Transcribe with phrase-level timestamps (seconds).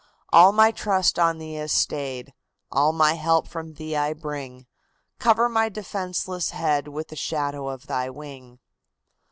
[0.33, 2.33] "All my trust on Thee is stayed;
[2.71, 4.65] all my help from Thee I bring;
[5.19, 8.57] Cover my defenseless head with the shadow of Thy wing."